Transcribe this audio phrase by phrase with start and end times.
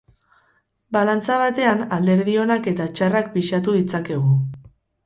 [0.95, 4.37] Balantza batean alderdi onak eta txarrak pisatu ditzakegu.